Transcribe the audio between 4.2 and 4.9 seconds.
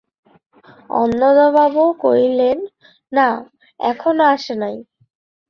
আসে নাই।